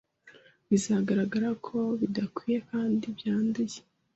[0.69, 3.79] bizagaragara ko bidakwiye kandi byanduye